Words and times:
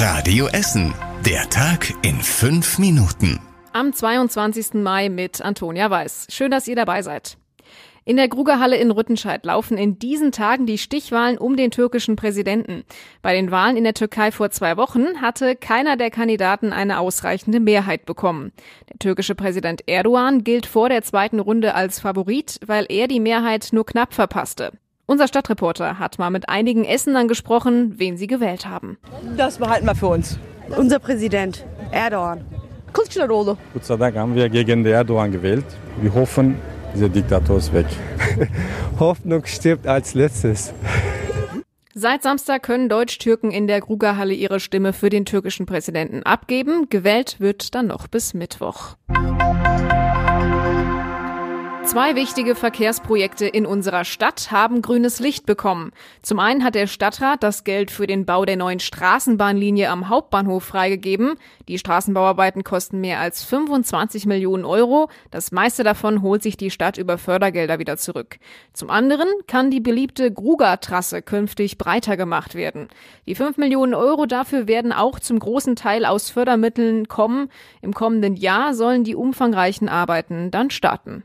Radio 0.00 0.46
Essen. 0.46 0.94
Der 1.26 1.50
Tag 1.50 1.92
in 2.02 2.20
fünf 2.20 2.78
Minuten. 2.78 3.40
Am 3.72 3.92
22. 3.92 4.74
Mai 4.74 5.08
mit 5.08 5.42
Antonia 5.42 5.90
Weiß. 5.90 6.28
Schön, 6.30 6.52
dass 6.52 6.68
ihr 6.68 6.76
dabei 6.76 7.02
seid. 7.02 7.36
In 8.04 8.16
der 8.16 8.28
Grugerhalle 8.28 8.76
in 8.76 8.92
Rüttenscheid 8.92 9.44
laufen 9.44 9.76
in 9.76 9.98
diesen 9.98 10.30
Tagen 10.30 10.66
die 10.66 10.78
Stichwahlen 10.78 11.36
um 11.36 11.56
den 11.56 11.72
türkischen 11.72 12.14
Präsidenten. 12.14 12.84
Bei 13.22 13.34
den 13.34 13.50
Wahlen 13.50 13.76
in 13.76 13.82
der 13.82 13.94
Türkei 13.94 14.30
vor 14.30 14.50
zwei 14.50 14.76
Wochen 14.76 15.20
hatte 15.20 15.56
keiner 15.56 15.96
der 15.96 16.12
Kandidaten 16.12 16.72
eine 16.72 17.00
ausreichende 17.00 17.58
Mehrheit 17.58 18.06
bekommen. 18.06 18.52
Der 18.88 19.00
türkische 19.00 19.34
Präsident 19.34 19.82
Erdogan 19.88 20.44
gilt 20.44 20.66
vor 20.66 20.88
der 20.88 21.02
zweiten 21.02 21.40
Runde 21.40 21.74
als 21.74 21.98
Favorit, 21.98 22.60
weil 22.64 22.86
er 22.88 23.08
die 23.08 23.18
Mehrheit 23.18 23.70
nur 23.72 23.84
knapp 23.84 24.14
verpasste. 24.14 24.74
Unser 25.10 25.26
Stadtreporter 25.26 25.98
hat 25.98 26.18
mal 26.18 26.28
mit 26.28 26.50
einigen 26.50 26.84
Essenern 26.84 27.28
gesprochen, 27.28 27.94
wen 27.96 28.18
sie 28.18 28.26
gewählt 28.26 28.66
haben. 28.66 28.98
Das 29.38 29.56
behalten 29.56 29.86
wir 29.86 29.94
für 29.94 30.08
uns. 30.08 30.38
Unser 30.76 30.98
Präsident, 30.98 31.64
Erdogan. 31.92 32.44
Kılıçdaroğlu. 32.92 33.56
Gott 33.72 33.84
sei 33.86 33.96
Dank 33.96 34.16
haben 34.16 34.34
wir 34.34 34.50
gegen 34.50 34.84
den 34.84 34.92
Erdogan 34.92 35.32
gewählt. 35.32 35.64
Wir 36.02 36.12
hoffen, 36.12 36.56
dieser 36.94 37.08
Diktator 37.08 37.56
ist 37.56 37.72
weg. 37.72 37.86
Hoffnung 39.00 39.46
stirbt 39.46 39.86
als 39.86 40.12
letztes. 40.12 40.74
Seit 41.94 42.22
Samstag 42.22 42.62
können 42.62 42.90
Deutsch-Türken 42.90 43.50
in 43.50 43.66
der 43.66 43.80
Grugerhalle 43.80 44.34
ihre 44.34 44.60
Stimme 44.60 44.92
für 44.92 45.08
den 45.08 45.24
türkischen 45.24 45.64
Präsidenten 45.64 46.22
abgeben. 46.22 46.90
Gewählt 46.90 47.36
wird 47.40 47.74
dann 47.74 47.86
noch 47.86 48.08
bis 48.08 48.34
Mittwoch. 48.34 48.96
Zwei 51.88 52.16
wichtige 52.16 52.54
Verkehrsprojekte 52.54 53.46
in 53.46 53.64
unserer 53.64 54.04
Stadt 54.04 54.50
haben 54.50 54.82
grünes 54.82 55.20
Licht 55.20 55.46
bekommen. 55.46 55.92
Zum 56.20 56.38
einen 56.38 56.62
hat 56.62 56.74
der 56.74 56.86
Stadtrat 56.86 57.42
das 57.42 57.64
Geld 57.64 57.90
für 57.90 58.06
den 58.06 58.26
Bau 58.26 58.44
der 58.44 58.58
neuen 58.58 58.78
Straßenbahnlinie 58.78 59.88
am 59.88 60.10
Hauptbahnhof 60.10 60.62
freigegeben. 60.62 61.36
Die 61.66 61.78
Straßenbauarbeiten 61.78 62.62
kosten 62.62 63.00
mehr 63.00 63.20
als 63.20 63.42
25 63.42 64.26
Millionen 64.26 64.66
Euro. 64.66 65.08
Das 65.30 65.50
meiste 65.50 65.82
davon 65.82 66.20
holt 66.20 66.42
sich 66.42 66.58
die 66.58 66.70
Stadt 66.70 66.98
über 66.98 67.16
Fördergelder 67.16 67.78
wieder 67.78 67.96
zurück. 67.96 68.36
Zum 68.74 68.90
anderen 68.90 69.28
kann 69.46 69.70
die 69.70 69.80
beliebte 69.80 70.30
Gruger-Trasse 70.30 71.22
künftig 71.22 71.78
breiter 71.78 72.18
gemacht 72.18 72.54
werden. 72.54 72.88
Die 73.26 73.34
5 73.34 73.56
Millionen 73.56 73.94
Euro 73.94 74.26
dafür 74.26 74.68
werden 74.68 74.92
auch 74.92 75.20
zum 75.20 75.38
großen 75.38 75.74
Teil 75.74 76.04
aus 76.04 76.28
Fördermitteln 76.28 77.08
kommen. 77.08 77.48
Im 77.80 77.94
kommenden 77.94 78.36
Jahr 78.36 78.74
sollen 78.74 79.04
die 79.04 79.16
umfangreichen 79.16 79.88
Arbeiten 79.88 80.50
dann 80.50 80.68
starten. 80.68 81.24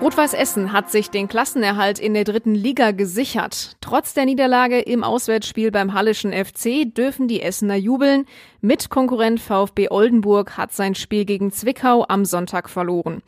Rot-Weiß 0.00 0.32
Essen 0.32 0.72
hat 0.72 0.92
sich 0.92 1.10
den 1.10 1.26
Klassenerhalt 1.26 1.98
in 1.98 2.14
der 2.14 2.22
dritten 2.22 2.54
Liga 2.54 2.92
gesichert. 2.92 3.76
Trotz 3.80 4.14
der 4.14 4.26
Niederlage 4.26 4.78
im 4.78 5.02
Auswärtsspiel 5.02 5.72
beim 5.72 5.92
Hallischen 5.92 6.32
FC 6.32 6.84
dürfen 6.94 7.26
die 7.26 7.42
Essener 7.42 7.74
jubeln. 7.74 8.24
Mitkonkurrent 8.60 9.40
VfB 9.40 9.88
Oldenburg 9.90 10.56
hat 10.56 10.72
sein 10.72 10.94
Spiel 10.94 11.24
gegen 11.24 11.50
Zwickau 11.50 12.04
am 12.08 12.24
Sonntag 12.24 12.70
verloren. 12.70 13.22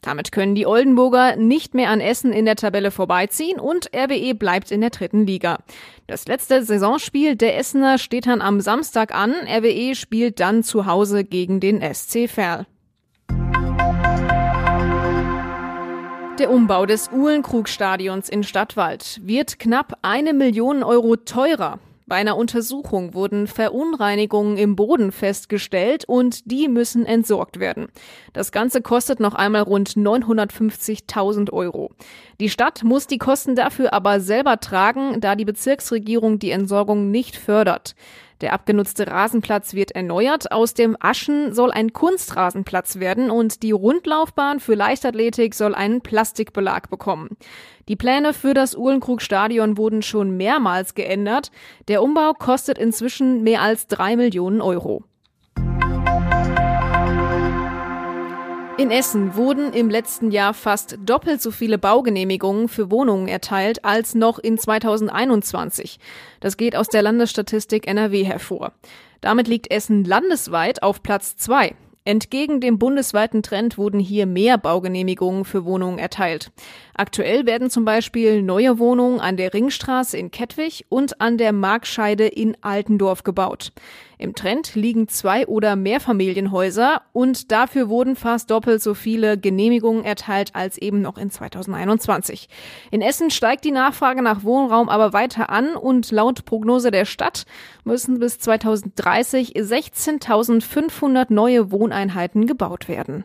Damit 0.00 0.32
können 0.32 0.54
die 0.54 0.66
Oldenburger 0.66 1.36
nicht 1.36 1.74
mehr 1.74 1.90
an 1.90 2.00
Essen 2.00 2.32
in 2.32 2.46
der 2.46 2.56
Tabelle 2.56 2.90
vorbeiziehen 2.90 3.60
und 3.60 3.90
RWE 3.94 4.34
bleibt 4.34 4.70
in 4.70 4.80
der 4.80 4.90
dritten 4.90 5.26
Liga. 5.26 5.58
Das 6.06 6.26
letzte 6.26 6.62
Saisonspiel 6.62 7.36
der 7.36 7.58
Essener 7.58 7.98
steht 7.98 8.26
dann 8.26 8.40
am 8.40 8.62
Samstag 8.62 9.14
an. 9.14 9.34
RWE 9.46 9.94
spielt 9.94 10.40
dann 10.40 10.62
zu 10.62 10.86
Hause 10.86 11.24
gegen 11.24 11.60
den 11.60 11.82
SC 11.82 12.30
Verl. 12.30 12.66
Der 16.38 16.50
Umbau 16.50 16.84
des 16.84 17.10
Uhlenkrug-Stadions 17.12 18.28
in 18.28 18.42
Stadtwald 18.42 19.20
wird 19.22 19.60
knapp 19.60 19.98
eine 20.02 20.32
Million 20.32 20.82
Euro 20.82 21.14
teurer. 21.14 21.78
Bei 22.06 22.16
einer 22.16 22.36
Untersuchung 22.36 23.14
wurden 23.14 23.46
Verunreinigungen 23.46 24.56
im 24.56 24.74
Boden 24.74 25.12
festgestellt 25.12 26.04
und 26.06 26.50
die 26.50 26.66
müssen 26.66 27.06
entsorgt 27.06 27.60
werden. 27.60 27.86
Das 28.32 28.50
Ganze 28.50 28.82
kostet 28.82 29.20
noch 29.20 29.34
einmal 29.34 29.62
rund 29.62 29.90
950.000 29.90 31.52
Euro. 31.52 31.92
Die 32.40 32.50
Stadt 32.50 32.82
muss 32.82 33.06
die 33.06 33.18
Kosten 33.18 33.54
dafür 33.54 33.92
aber 33.92 34.18
selber 34.18 34.58
tragen, 34.58 35.20
da 35.20 35.36
die 35.36 35.44
Bezirksregierung 35.44 36.40
die 36.40 36.50
Entsorgung 36.50 37.12
nicht 37.12 37.36
fördert. 37.36 37.94
Der 38.40 38.52
abgenutzte 38.52 39.06
Rasenplatz 39.06 39.74
wird 39.74 39.92
erneuert. 39.92 40.52
Aus 40.52 40.74
dem 40.74 40.96
Aschen 41.00 41.54
soll 41.54 41.70
ein 41.70 41.92
Kunstrasenplatz 41.92 42.98
werden 42.98 43.30
und 43.30 43.62
die 43.62 43.72
Rundlaufbahn 43.72 44.60
für 44.60 44.74
Leichtathletik 44.74 45.54
soll 45.54 45.74
einen 45.74 46.00
Plastikbelag 46.00 46.90
bekommen. 46.90 47.36
Die 47.88 47.96
Pläne 47.96 48.32
für 48.32 48.54
das 48.54 48.76
Uhlenkrug-Stadion 48.76 49.76
wurden 49.76 50.02
schon 50.02 50.36
mehrmals 50.36 50.94
geändert. 50.94 51.50
Der 51.88 52.02
Umbau 52.02 52.32
kostet 52.32 52.78
inzwischen 52.78 53.42
mehr 53.42 53.62
als 53.62 53.86
drei 53.86 54.16
Millionen 54.16 54.60
Euro. 54.60 55.04
In 58.76 58.90
Essen 58.90 59.36
wurden 59.36 59.72
im 59.72 59.88
letzten 59.88 60.32
Jahr 60.32 60.52
fast 60.52 60.98
doppelt 61.04 61.40
so 61.40 61.52
viele 61.52 61.78
Baugenehmigungen 61.78 62.66
für 62.66 62.90
Wohnungen 62.90 63.28
erteilt 63.28 63.84
als 63.84 64.16
noch 64.16 64.40
in 64.40 64.58
2021. 64.58 66.00
Das 66.40 66.56
geht 66.56 66.74
aus 66.74 66.88
der 66.88 67.02
Landesstatistik 67.02 67.86
NRW 67.86 68.24
hervor. 68.24 68.72
Damit 69.20 69.46
liegt 69.46 69.70
Essen 69.70 70.04
landesweit 70.04 70.82
auf 70.82 71.04
Platz 71.04 71.36
zwei. 71.36 71.76
Entgegen 72.06 72.60
dem 72.60 72.78
bundesweiten 72.78 73.42
Trend 73.42 73.78
wurden 73.78 73.98
hier 73.98 74.26
mehr 74.26 74.58
Baugenehmigungen 74.58 75.46
für 75.46 75.64
Wohnungen 75.64 75.98
erteilt. 75.98 76.52
Aktuell 76.92 77.46
werden 77.46 77.70
zum 77.70 77.86
Beispiel 77.86 78.42
neue 78.42 78.78
Wohnungen 78.78 79.20
an 79.20 79.38
der 79.38 79.54
Ringstraße 79.54 80.18
in 80.18 80.30
Kettwig 80.30 80.84
und 80.90 81.22
an 81.22 81.38
der 81.38 81.54
Markscheide 81.54 82.26
in 82.26 82.58
Altendorf 82.60 83.22
gebaut. 83.22 83.72
Im 84.18 84.34
Trend 84.34 84.74
liegen 84.74 85.08
zwei 85.08 85.46
oder 85.46 85.76
mehr 85.76 85.98
Familienhäuser 85.98 87.02
und 87.12 87.50
dafür 87.50 87.88
wurden 87.88 88.16
fast 88.16 88.50
doppelt 88.50 88.80
so 88.80 88.94
viele 88.94 89.36
Genehmigungen 89.36 90.04
erteilt 90.04 90.54
als 90.54 90.78
eben 90.78 91.02
noch 91.02 91.18
in 91.18 91.30
2021. 91.30 92.48
In 92.90 93.02
Essen 93.02 93.30
steigt 93.30 93.64
die 93.64 93.72
Nachfrage 93.72 94.22
nach 94.22 94.44
Wohnraum 94.44 94.88
aber 94.88 95.12
weiter 95.12 95.50
an 95.50 95.74
und 95.74 96.10
laut 96.12 96.44
Prognose 96.44 96.90
der 96.90 97.06
Stadt 97.06 97.44
müssen 97.82 98.18
bis 98.20 98.38
2030 98.38 99.54
16.500 99.56 101.26
neue 101.28 101.72
Wohneinheiten 101.94 102.46
gebaut 102.46 102.88
werden. 102.88 103.24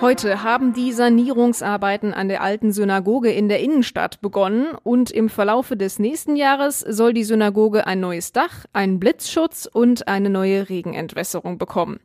Heute 0.00 0.42
haben 0.42 0.72
die 0.72 0.92
Sanierungsarbeiten 0.92 2.14
an 2.14 2.28
der 2.28 2.42
alten 2.42 2.72
Synagoge 2.72 3.30
in 3.32 3.50
der 3.50 3.60
Innenstadt 3.60 4.22
begonnen 4.22 4.68
und 4.82 5.10
im 5.10 5.28
Verlaufe 5.28 5.76
des 5.76 5.98
nächsten 5.98 6.36
Jahres 6.36 6.80
soll 6.80 7.12
die 7.12 7.24
Synagoge 7.24 7.86
ein 7.86 8.00
neues 8.00 8.32
Dach, 8.32 8.64
einen 8.72 8.98
Blitzschutz 8.98 9.68
und 9.70 10.08
eine 10.08 10.30
neue 10.30 10.70
Regenentwässerung 10.70 11.58
bekommen. 11.58 12.00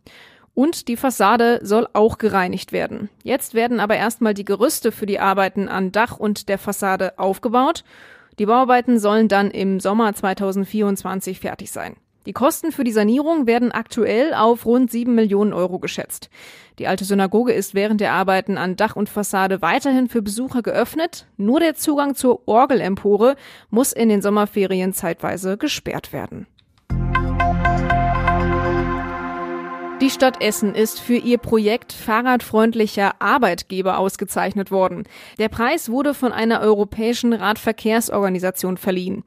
Und 0.54 0.90
die 0.90 0.98
Fassade 0.98 1.60
soll 1.64 1.88
auch 1.94 2.18
gereinigt 2.18 2.74
werden. 2.74 3.10
Jetzt 3.24 3.54
werden 3.54 3.80
aber 3.80 3.96
erstmal 3.96 4.34
die 4.34 4.46
Gerüste 4.46 4.92
für 4.92 5.06
die 5.06 5.20
Arbeiten 5.20 5.70
an 5.70 5.92
Dach 5.92 6.18
und 6.18 6.50
der 6.50 6.58
Fassade 6.58 7.18
aufgebaut. 7.18 7.84
Die 8.40 8.46
Bauarbeiten 8.46 9.00
sollen 9.00 9.30
dann 9.30 9.52
im 9.52 9.80
Sommer 9.80 10.14
2024 10.14 11.40
fertig 11.40 11.72
sein. 11.72 11.96
Die 12.26 12.34
Kosten 12.34 12.72
für 12.72 12.84
die 12.84 12.92
Sanierung 12.92 13.46
werden 13.46 13.72
aktuell 13.72 14.34
auf 14.34 14.66
rund 14.66 14.90
sieben 14.90 15.14
Millionen 15.14 15.54
Euro 15.54 15.78
geschätzt. 15.78 16.30
Die 16.80 16.88
alte 16.88 17.06
Synagoge 17.06 17.54
ist 17.54 17.76
während 17.76 18.02
der 18.02 18.14
Arbeiten 18.14 18.58
an 18.58 18.76
Dach 18.76 18.96
und 18.96 19.10
Fassade 19.10 19.62
weiterhin 19.62 20.10
für 20.10 20.22
Besucher 20.22 20.62
geöffnet. 20.62 21.28
Nur 21.38 21.60
der 21.60 21.76
Zugang 21.76 22.16
zur 22.16 22.48
Orgelempore 22.48 23.36
muss 23.70 23.94
in 23.94 24.10
den 24.10 24.22
Sommerferien 24.22 24.94
zeitweise 24.94 25.58
gesperrt 25.58 26.12
werden. 26.14 26.48
Die 30.06 30.12
Stadt 30.12 30.40
Essen 30.40 30.76
ist 30.76 31.00
für 31.00 31.16
ihr 31.16 31.40
Projekt 31.40 31.92
Fahrradfreundlicher 31.92 33.20
Arbeitgeber 33.20 33.98
ausgezeichnet 33.98 34.70
worden. 34.70 35.06
Der 35.40 35.50
Preis 35.50 35.90
wurde 35.90 36.14
von 36.14 36.32
einer 36.32 36.62
europäischen 36.62 37.34
Radverkehrsorganisation 37.34 38.78
verliehen. 38.78 39.24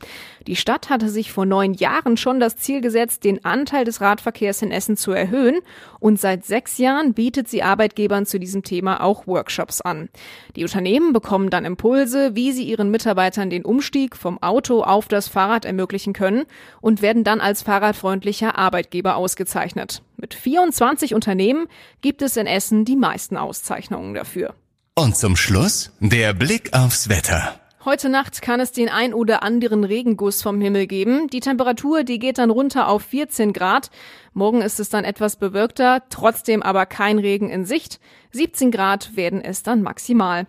Die 0.46 0.54
Stadt 0.54 0.88
hatte 0.88 1.08
sich 1.08 1.32
vor 1.32 1.46
neun 1.46 1.74
Jahren 1.74 2.16
schon 2.16 2.38
das 2.38 2.54
Ziel 2.58 2.80
gesetzt, 2.80 3.24
den 3.24 3.44
Anteil 3.44 3.84
des 3.86 4.00
Radverkehrs 4.00 4.62
in 4.62 4.70
Essen 4.70 4.96
zu 4.96 5.10
erhöhen 5.10 5.58
und 5.98 6.20
seit 6.20 6.44
sechs 6.44 6.78
Jahren 6.78 7.12
bietet 7.12 7.48
sie 7.48 7.64
Arbeitgebern 7.64 8.24
zu 8.24 8.38
diesem 8.38 8.62
Thema 8.62 9.02
auch 9.02 9.26
Workshops 9.26 9.80
an. 9.80 10.08
Die 10.54 10.62
Unternehmen 10.62 11.12
bekommen 11.12 11.50
dann 11.50 11.64
Impulse, 11.64 12.36
wie 12.36 12.52
sie 12.52 12.62
ihren 12.62 12.92
Mitarbeitern 12.92 13.50
den 13.50 13.64
Umstieg 13.64 14.14
vom 14.14 14.40
Auto 14.40 14.84
auf 14.84 15.08
das 15.08 15.26
Fahrrad 15.26 15.64
ermöglichen 15.64 16.12
können 16.12 16.44
und 16.80 17.02
werden 17.02 17.24
dann 17.24 17.40
als 17.40 17.62
fahrradfreundlicher 17.62 18.56
Arbeitgeber 18.56 19.16
ausgezeichnet. 19.16 20.02
Mit 20.28 20.34
24 20.34 21.14
Unternehmen 21.14 21.68
gibt 22.02 22.20
es 22.20 22.36
in 22.36 22.46
Essen 22.46 22.84
die 22.84 22.96
meisten 22.96 23.38
Auszeichnungen 23.38 24.12
dafür. 24.12 24.54
Und 24.94 25.16
zum 25.16 25.36
Schluss 25.36 25.90
der 26.00 26.34
Blick 26.34 26.74
aufs 26.74 27.08
Wetter. 27.08 27.58
Heute 27.86 28.10
Nacht 28.10 28.42
kann 28.42 28.60
es 28.60 28.70
den 28.70 28.90
ein 28.90 29.14
oder 29.14 29.42
anderen 29.42 29.84
Regenguss 29.84 30.42
vom 30.42 30.60
Himmel 30.60 30.86
geben. 30.86 31.28
Die 31.28 31.40
Temperatur, 31.40 32.04
die 32.04 32.18
geht 32.18 32.36
dann 32.36 32.50
runter 32.50 32.88
auf 32.88 33.04
14 33.04 33.54
Grad. 33.54 33.90
Morgen 34.34 34.60
ist 34.60 34.78
es 34.80 34.90
dann 34.90 35.06
etwas 35.06 35.36
bewölkter, 35.36 36.02
trotzdem 36.10 36.62
aber 36.62 36.84
kein 36.84 37.18
Regen 37.18 37.48
in 37.48 37.64
Sicht. 37.64 37.98
17 38.32 38.70
Grad 38.70 39.16
werden 39.16 39.40
es 39.40 39.62
dann 39.62 39.80
maximal. 39.80 40.46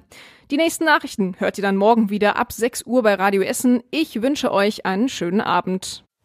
Die 0.52 0.58
nächsten 0.58 0.84
Nachrichten 0.84 1.36
hört 1.38 1.58
ihr 1.58 1.62
dann 1.62 1.78
morgen 1.78 2.10
wieder 2.10 2.36
ab 2.36 2.52
6 2.52 2.86
Uhr 2.86 3.02
bei 3.02 3.14
Radio 3.14 3.44
Essen. 3.44 3.82
Ich 3.92 4.22
wünsche 4.22 4.52
euch 4.52 4.86
einen 4.86 5.08
schönen 5.08 5.40
Abend. 5.40 6.04